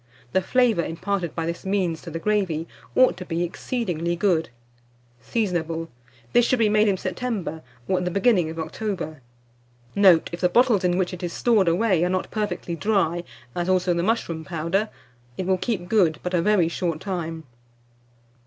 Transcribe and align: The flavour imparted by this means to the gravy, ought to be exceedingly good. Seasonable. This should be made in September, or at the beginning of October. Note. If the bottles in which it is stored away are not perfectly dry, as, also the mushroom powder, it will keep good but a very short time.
The 0.31 0.41
flavour 0.41 0.83
imparted 0.83 1.35
by 1.35 1.45
this 1.45 1.63
means 1.63 2.01
to 2.01 2.09
the 2.09 2.17
gravy, 2.17 2.67
ought 2.95 3.17
to 3.17 3.23
be 3.23 3.43
exceedingly 3.43 4.15
good. 4.15 4.49
Seasonable. 5.21 5.89
This 6.33 6.43
should 6.43 6.57
be 6.57 6.69
made 6.69 6.87
in 6.87 6.97
September, 6.97 7.61
or 7.87 7.99
at 7.99 8.05
the 8.05 8.09
beginning 8.09 8.49
of 8.49 8.57
October. 8.57 9.21
Note. 9.95 10.31
If 10.33 10.41
the 10.41 10.49
bottles 10.49 10.83
in 10.83 10.97
which 10.97 11.13
it 11.13 11.21
is 11.21 11.33
stored 11.33 11.67
away 11.67 12.03
are 12.03 12.09
not 12.09 12.31
perfectly 12.31 12.75
dry, 12.75 13.23
as, 13.53 13.69
also 13.69 13.93
the 13.93 14.01
mushroom 14.01 14.43
powder, 14.43 14.89
it 15.37 15.45
will 15.45 15.59
keep 15.59 15.87
good 15.87 16.19
but 16.23 16.33
a 16.33 16.41
very 16.41 16.67
short 16.67 16.99
time. 16.99 17.43